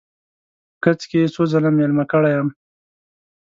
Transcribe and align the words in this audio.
په 0.79 0.79
کڅ 0.83 0.99
کې 1.09 1.17
یې 1.23 1.27
څو 1.33 1.43
ځله 1.51 1.69
میلمه 1.77 2.05
کړی 2.11 2.31
یم. 2.35 2.49